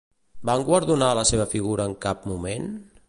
Van 0.49 0.63
guardonar 0.69 1.09
la 1.19 1.25
seva 1.31 1.45
figura 1.51 1.87
en 1.91 1.95
cap 2.07 2.27
moment? 2.33 2.67